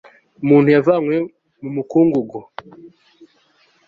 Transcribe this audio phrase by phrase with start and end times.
[0.43, 1.17] umuntu yavanywe
[1.61, 2.37] mu mukungugu